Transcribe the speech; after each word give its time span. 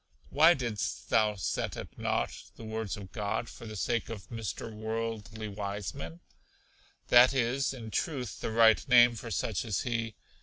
Why 0.31 0.55
didst 0.55 1.11
thou 1.11 1.35
set 1.35 1.77
at 1.77 1.95
nought 1.95 2.45
the 2.55 2.63
words 2.63 2.97
of 2.97 3.11
God, 3.11 3.47
for 3.47 3.67
the 3.67 3.75
sake 3.75 4.09
of 4.09 4.29
Mr. 4.31 4.73
Worldly 4.73 5.47
Wiseman? 5.47 6.21
That 7.09 7.35
is, 7.35 7.71
in 7.71 7.91
truth, 7.91 8.39
the 8.41 8.49
right 8.49 8.83
name 8.87 9.13
for 9.15 9.29
such 9.29 9.63
as 9.63 9.81
he. 9.81 10.15